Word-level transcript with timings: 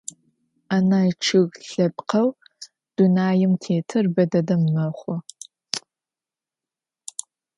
Анай 0.75 1.09
чъыг 1.23 1.51
лъэпкъэу 1.69 2.29
дунаим 2.95 3.53
тетыр 3.61 4.05
бэ 4.13 4.23
дэдэ 4.31 4.55
мэхъу. 4.73 5.15